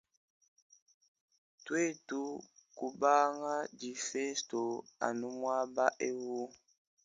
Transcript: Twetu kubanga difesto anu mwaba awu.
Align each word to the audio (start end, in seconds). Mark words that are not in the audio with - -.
Twetu 1.65 2.21
kubanga 2.77 3.53
difesto 3.79 4.61
anu 5.07 5.27
mwaba 5.37 5.85
awu. 6.07 6.41